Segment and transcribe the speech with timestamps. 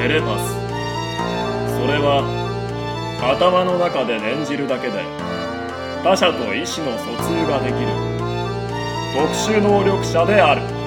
[0.00, 0.54] テレパス
[1.76, 2.24] それは
[3.20, 5.04] 頭の中で念じるだけで
[6.02, 7.92] 他者と意思の疎通ができる
[9.12, 10.79] 特殊能力者である。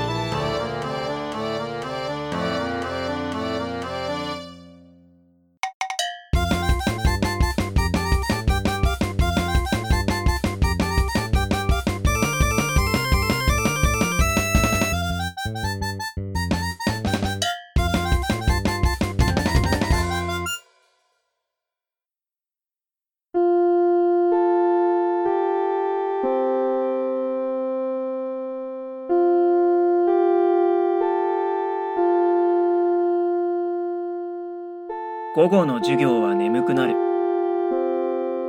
[35.36, 36.94] 午後の授業は眠くなる。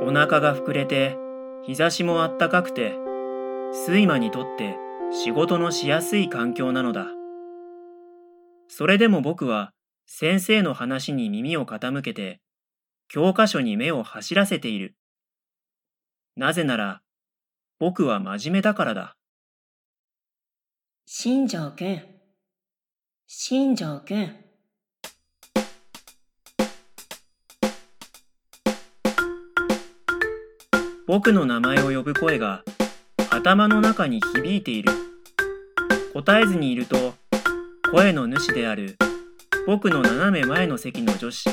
[0.03, 1.17] お腹が膨れて、
[1.65, 2.93] 日差しもあったかくて、
[3.87, 4.77] 睡魔にとって
[5.11, 7.07] 仕事のしやすい環境なのだ。
[8.67, 9.73] それでも僕は
[10.05, 12.39] 先生の話に耳を傾けて、
[13.07, 14.93] 教科書に目を走らせている。
[16.35, 17.01] なぜなら、
[17.79, 19.17] 僕は真面目だからだ。
[21.07, 22.03] 新庄くん。
[23.25, 24.44] 新庄くん。
[31.07, 32.63] 僕の名前を呼ぶ声が
[33.29, 34.91] 頭の中に響いている。
[36.13, 37.13] 答えずにいると、
[37.91, 38.97] 声の主である
[39.67, 41.47] 僕の斜め前の席の女子、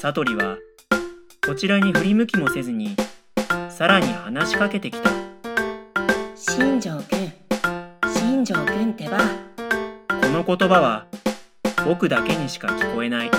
[0.00, 0.56] 悟りは、
[1.46, 2.96] こちらに振り向きもせずに、
[3.68, 5.10] さらに話しかけてきた。
[6.34, 7.32] 新庄くん、
[8.12, 9.18] 新庄くんってば。
[10.08, 11.06] この言葉は、
[11.84, 13.30] 僕だけにしか聞こえない。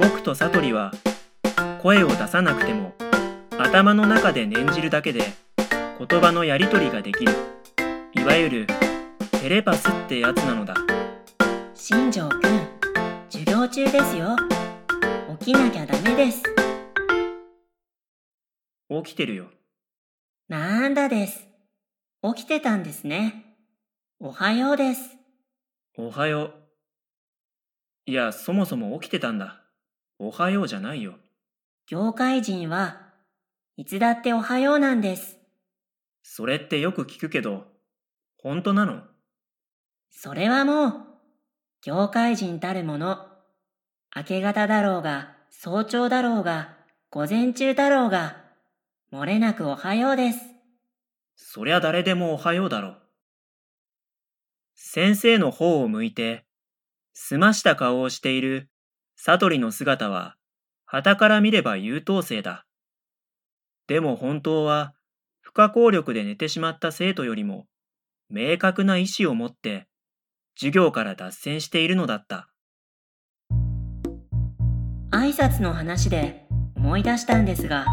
[0.00, 0.92] 僕と悟りは、
[1.82, 2.94] 声を出さなくても、
[3.58, 5.20] 頭の中で念じるだけで
[5.98, 7.32] 言葉のやり取りができる。
[8.12, 8.66] いわゆる
[9.40, 10.76] テレパスってやつなのだ。
[11.74, 12.68] 新庄くん
[13.28, 14.36] 授業中ですよ。
[15.40, 16.42] 起きなきゃダメです。
[19.04, 19.46] 起きてるよ。
[20.48, 21.48] なんだです。
[22.22, 23.56] 起きてたんですね。
[24.20, 25.16] おはようです。
[25.96, 26.52] おはよう。
[28.06, 29.62] いやそもそも起きてたんだ。
[30.20, 31.14] おはようじゃないよ。
[31.88, 33.07] 業界人は
[33.80, 35.38] いつだっておはようなんです。
[36.24, 37.68] それってよく聞くけど、
[38.36, 39.02] 本当なの？
[40.10, 40.92] それはもう、
[41.80, 43.28] 業界人たるもの、
[44.16, 46.74] 明け方だろうが、早朝だろうが、
[47.10, 48.42] 午前中だろうが、
[49.12, 50.40] 漏れなくおはようです。
[51.36, 53.02] そりゃ誰でもおはようだろう。
[54.74, 56.46] 先生の方を向いて、
[57.14, 58.70] 澄ました顔をしている
[59.14, 60.34] 悟りの姿は、
[60.84, 62.64] 旗から見れば優等生だ。
[63.88, 64.94] でも本当は
[65.40, 67.66] 不可抗力で寝てしまった生徒よりも
[68.30, 69.88] 明確な意志を持って
[70.56, 72.50] 授業から脱線しているのだった。
[75.10, 76.46] 挨拶の話で
[76.76, 77.86] 思い出したんですが、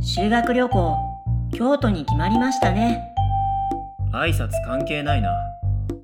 [0.00, 0.96] 修学旅行、
[1.52, 3.14] 京都に決まりましたね。
[4.12, 5.30] 挨拶関係ないな。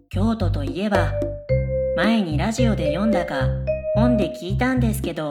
[0.08, 1.12] 京都といえば、
[1.96, 3.48] 前にラジオで読んだか
[3.96, 5.28] 本で聞いたんですけど、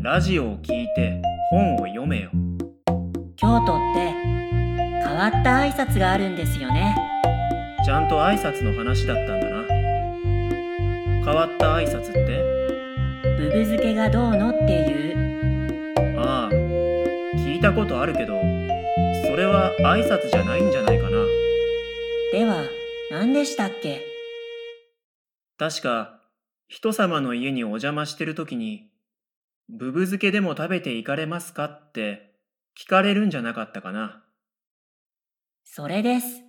[0.00, 1.20] ラジオを聞いて
[1.50, 2.30] 本を読めよ。
[3.36, 6.94] 京都って変わった挨拶があるんですよね。
[7.86, 9.64] ちゃんと挨拶の話だったんだな。
[11.24, 12.58] 変わった挨拶って？
[13.38, 16.18] ブブ漬けがどうのっていう。
[16.18, 16.54] ああ
[17.38, 18.34] 聞いたことあるけど
[19.30, 21.10] それは挨拶じゃないんじゃないかな。
[22.32, 22.64] では
[23.10, 24.02] 何でしたっけ？
[25.56, 26.20] 確か
[26.68, 28.90] 人様の家にお邪魔してる時に
[29.70, 31.66] ブブ漬けでも食べていかれますか？
[31.66, 32.34] って
[32.78, 34.24] 聞かれるんじゃなかったかな。
[35.64, 36.42] それです。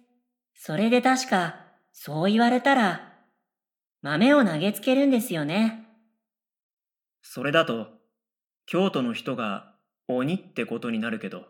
[0.55, 3.13] それで確か、そう言われたら、
[4.01, 5.85] 豆を投げつけるんですよね。
[7.21, 7.87] それだと、
[8.65, 9.75] 京都の人が
[10.07, 11.45] 鬼ってことになるけど。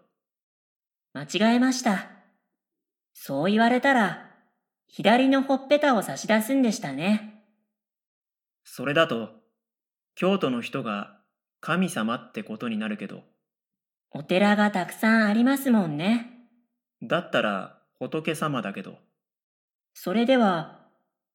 [1.14, 2.10] 間違えました。
[3.14, 4.32] そう言われたら、
[4.88, 7.44] 左のほっぺたを差し出すんでしたね。
[8.64, 9.30] それだと、
[10.16, 11.19] 京都の人が
[11.62, 13.24] 神様ってことになるけど。
[14.12, 16.32] お寺がたくさんありますもんね。
[17.04, 18.98] だったら仏様だけど。
[19.94, 20.80] それでは、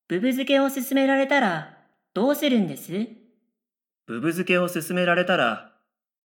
[0.09, 1.79] ブブ漬けを勧められたら
[2.15, 3.09] どうするんです？
[4.07, 5.73] ブブ漬けを勧められたら、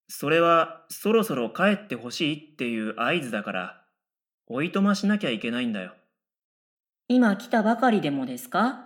[0.08, 3.82] それはそろそろ帰ってほしいっていう合図だから、
[4.48, 5.94] おいとましなきゃいけないんだよ。
[7.08, 8.86] 今来たばかりでもですか？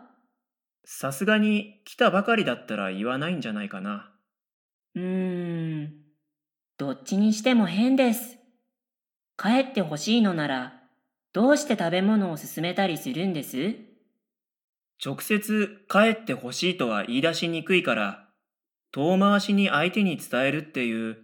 [0.83, 4.09] さすがに来たばかりだったら言わないんじゃないかな。
[4.95, 5.93] うーん、
[6.77, 8.37] どっちにしても変です。
[9.37, 10.73] 帰ってほしいのなら、
[11.33, 13.75] どうして食べ物を勧めたりするんです？
[15.03, 18.27] 直接帰ってほしいとは言い出しにくいから、
[18.91, 21.17] 遠回しに相手に伝えるっていう、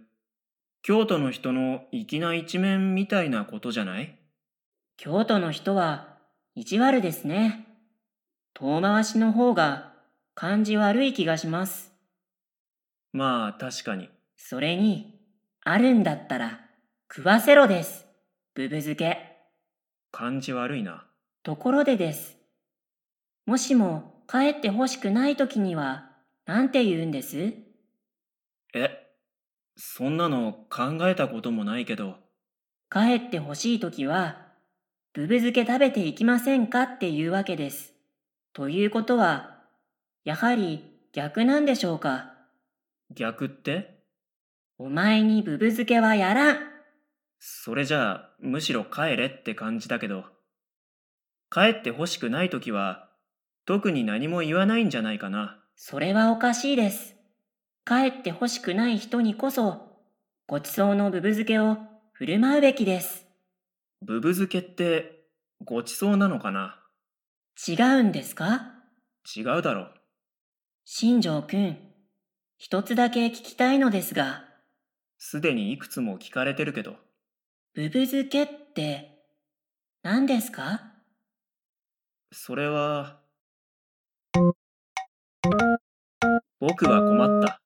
[0.82, 4.18] 京都の人の粋な一面みたいなことじゃない？
[4.96, 6.16] 京都の人は
[6.54, 7.66] 意地悪ですね。
[8.54, 9.92] 遠回しの方が
[10.34, 11.92] 感じ悪い気がします。
[13.12, 14.10] まあ確かに。
[14.36, 15.20] それに、
[15.64, 16.60] あるんだったら
[17.14, 18.06] 食わせろです。
[18.54, 19.36] ブブ漬け。
[20.10, 21.06] 感じ悪いな。
[21.42, 22.36] ところでです。
[23.46, 26.10] もしも帰ってほしくないときには、
[26.46, 27.54] なんて言うんです？
[28.74, 29.06] え、
[29.76, 32.16] そんなの考えたこともないけど、
[32.90, 34.48] 帰ってほしいときは、
[35.14, 37.94] ブブ漬け食べていきませんかっていうわけです。
[38.52, 39.62] ということは、
[40.24, 42.34] やはり逆なんでしょうか？
[43.14, 44.02] 逆って？
[44.78, 46.58] お前にブブ漬けはやらん。
[47.38, 50.24] それじゃあ、むしろ帰れって感じだけど、
[51.50, 53.08] 帰ってほしくないときは、
[53.64, 55.58] 特に何も言わないんじゃないかな。
[55.76, 57.16] それはおかしいです。
[57.86, 60.00] 帰ってほしくない人にこそ、
[60.46, 61.78] ごちそうのブブ漬けを
[62.12, 63.26] 振る舞うべきです。
[64.02, 65.24] ブブ漬けって、
[65.64, 66.80] ごちそうなのかな？
[67.66, 68.74] 違うんですか？
[69.36, 69.94] 違うだろう。
[70.84, 71.78] 新庄くん、
[72.60, 74.42] 一つだけ聞きたいのですが、
[75.16, 76.96] すでにいくつも聞かれてるけど、
[77.72, 79.20] ブブ漬けって
[80.02, 80.80] 何ですか？
[82.32, 83.20] それは、
[86.58, 87.60] 僕は困った。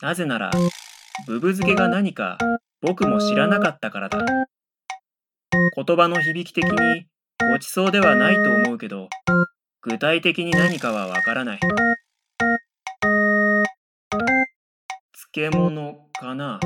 [0.00, 0.50] なぜなら、
[1.26, 2.38] ブブ漬けが何か
[2.80, 4.24] 僕も知らなかったからだ。
[5.74, 7.06] 言葉の響き的に
[7.52, 9.10] ごちそうではないと思うけど、
[9.82, 11.60] 具体的に何かはわからない。
[15.36, 16.58] 漬物かな？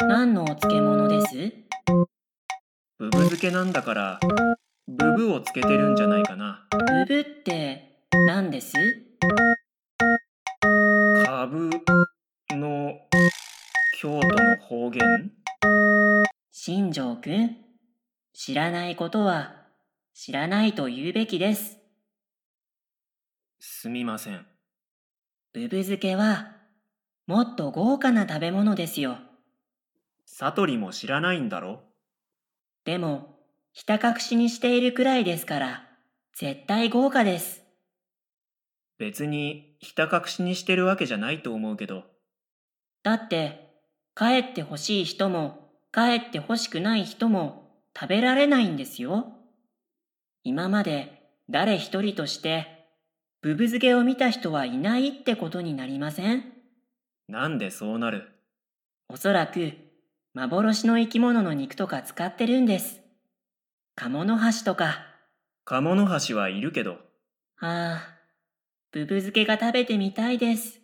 [0.00, 1.34] 何のお漬物です？
[2.98, 4.20] ブブ漬けなんだから、
[4.86, 6.68] ブブをつけてるんじゃないかな。
[6.70, 8.74] ブブって何です？
[11.24, 11.70] かぶ
[12.50, 12.98] の
[13.98, 15.32] 京都の方言？
[16.52, 17.56] 新庄くん、
[18.34, 19.54] 知らないことは
[20.12, 21.78] 知らないと言うべきです。
[23.58, 24.44] すみません。
[25.54, 26.55] ブブ漬けは
[27.26, 29.18] もっと豪華な食べ物ですよ。
[30.26, 31.80] サトリも知らないんだろ？
[32.84, 33.34] でも、
[33.72, 35.88] ひた隠しにしているくらいですから、
[36.36, 37.64] 絶対豪華です。
[38.98, 42.04] 別にひた隠しにしてるわけじゃないと思うけど、
[43.02, 43.74] だって、
[44.14, 49.32] 帰ってほしい人も、帰ってほしくない人も食べられないんですよ。
[50.44, 52.86] 今まで誰一人として、
[53.42, 56.52] ブブ漬けを見た人はいないってことになりません？
[57.28, 58.28] なんでそうなる？
[59.08, 59.72] おそらく、
[60.34, 63.00] 幻の生き物の肉とか使ってるんです。
[63.96, 65.06] 鴨の橋とか、
[65.64, 66.98] 鴨の橋はいるけど、あ
[67.60, 68.14] あ、
[68.92, 70.80] ブブ漬けが食べてみたいです。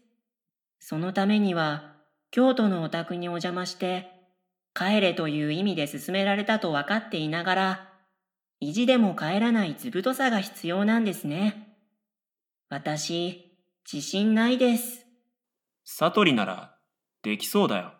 [0.80, 1.94] そのためには、
[2.32, 4.10] 京都のお宅にお邪魔して、
[4.74, 7.88] 帰れという意味で勧められたと分かっていながら、
[8.58, 11.76] 意地でも帰らない図太さが必要なんですね。
[12.68, 13.58] 私、
[13.90, 15.01] 自信ないです。
[15.84, 16.76] サトリなら
[17.22, 17.92] できそうだよ。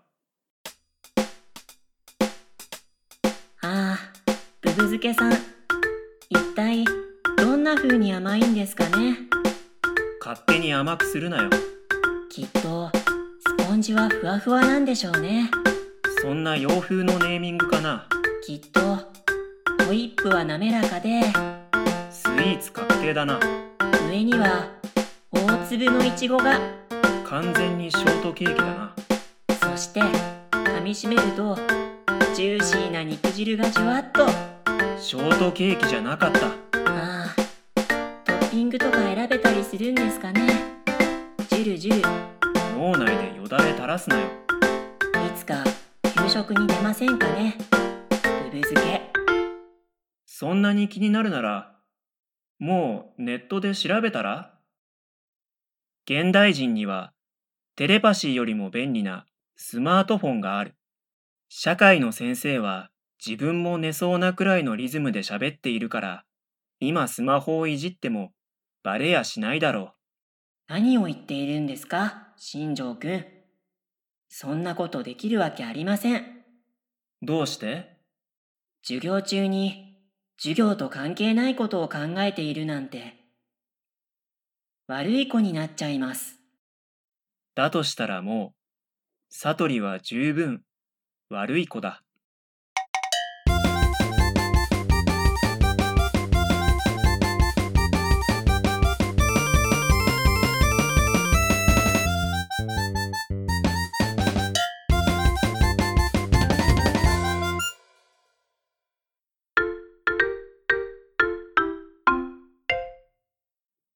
[3.61, 3.99] ああ、
[4.61, 5.33] ブブ漬けさん、
[6.31, 6.85] 一体
[7.37, 9.19] どんな風に甘いんですかね？
[10.21, 11.51] 勝手に甘くするなよ。
[12.31, 12.91] きっと、
[13.61, 15.51] スポンジはふわふわなんでしょうね。
[16.21, 18.09] そんな洋風のネーミングかな。
[18.47, 18.81] きっと、
[19.87, 21.21] ホイップは滑らかで、
[22.11, 23.41] スイーツ確定だな。
[24.09, 24.69] 上には
[25.33, 26.61] 大粒のいちごが、
[27.33, 28.95] 完全にショートケーキだな。
[29.59, 30.03] そして
[30.51, 31.57] 噛みしめると、
[32.35, 34.29] ジューシーな肉汁がじゅわっと。
[35.01, 36.49] ショートケーキじゃなかった。
[36.49, 37.35] ああ、
[38.27, 40.47] トッピングとか選べたりするんですかね。
[41.49, 42.03] ジュルジュル、い
[42.77, 44.27] 脳内でよだれ垂らすなよ。
[45.35, 45.65] つか
[46.23, 47.57] 給食に出ませんかね。
[48.51, 49.11] ブブ漬け。
[50.27, 51.77] そんなに気になるなら、
[52.59, 54.51] もうネットで調べたら？
[56.05, 57.12] 現代人には
[57.75, 59.27] テレパシーよりも便利な
[59.57, 60.75] スマートフォンがある。
[61.49, 62.91] 社会の先生は
[63.25, 66.25] 自分も寝そうなくらいのリズムで喋っているから、
[66.81, 68.33] 今スマホをいじっても
[68.83, 69.95] バレやしないだろ
[70.69, 73.25] 何を言っているんですか、新庄くん。
[74.29, 76.21] そんなことできるわけありません。
[76.21, 76.25] う。
[77.23, 77.97] どうして？
[78.83, 79.97] 授業中に
[80.39, 83.15] 授業と関係ないことを考えているなんて
[84.89, 86.42] 悪い子になっちゃいます。
[87.55, 90.63] だとしたらもう、悟りは十分
[91.29, 92.03] 悪い子だ。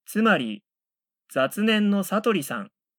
[0.07, 0.63] つまり、
[1.31, 2.71] 雑念の悟りさん。